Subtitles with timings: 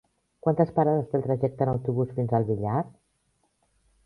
[0.45, 2.81] Quantes parades té el trajecte en autobús fins al Villar?